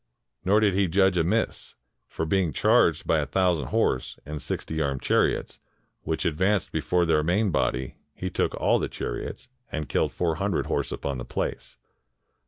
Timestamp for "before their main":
6.71-7.51